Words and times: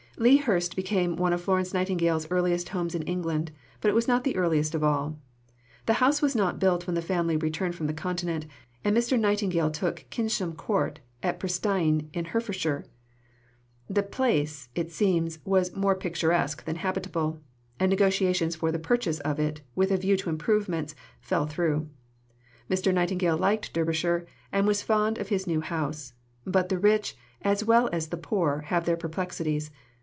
Lea 0.17 0.37
Hurst 0.37 0.75
became 0.75 1.15
one 1.15 1.33
of 1.33 1.41
Florence 1.41 1.73
Nightingale's 1.73 2.29
earliest 2.29 2.69
homes 2.69 2.93
in 2.93 3.01
England, 3.03 3.51
but 3.79 3.89
it 3.89 3.95
was 3.95 4.07
not 4.07 4.23
the 4.23 4.35
earliest 4.35 4.75
of 4.75 4.83
all. 4.83 5.17
The 5.87 5.93
house 5.93 6.21
was 6.21 6.35
not 6.35 6.59
built 6.59 6.85
when 6.85 6.93
the 6.93 7.01
family 7.01 7.37
returned 7.37 7.73
from 7.73 7.87
the 7.87 7.93
Continent, 7.93 8.45
and 8.83 8.95
Mr. 8.95 9.19
Nightingale 9.19 9.71
took 9.71 10.05
Kynsham 10.11 10.53
Court, 10.55 10.99
Presteigne, 11.23 12.03
in 12.13 12.25
Herefordshire. 12.25 12.85
The 13.89 14.03
place, 14.03 14.69
it 14.75 14.91
seems, 14.91 15.39
was 15.43 15.75
"more 15.75 15.95
picturesque 15.95 16.65
than 16.65 16.75
habitable," 16.75 17.39
and 17.79 17.89
negotiations 17.89 18.55
for 18.55 18.71
the 18.71 18.77
purchase 18.77 19.19
of 19.21 19.39
it, 19.39 19.61
with 19.73 19.89
a 19.89 19.97
view 19.97 20.15
to 20.17 20.29
improvements, 20.29 20.93
fell 21.19 21.47
through. 21.47 21.89
Mr. 22.69 22.93
Nightingale 22.93 23.37
liked 23.37 23.73
Derbyshire, 23.73 24.27
and 24.51 24.67
was 24.67 24.83
fond 24.83 25.17
of 25.17 25.29
his 25.29 25.47
new 25.47 25.61
house; 25.61 26.13
but 26.45 26.69
the 26.69 26.77
rich, 26.77 27.15
as 27.41 27.65
well 27.65 27.89
as 27.91 28.09
the 28.09 28.17
poor, 28.17 28.59
have 28.67 28.85
their 28.85 28.97
perplexities. 28.97 29.71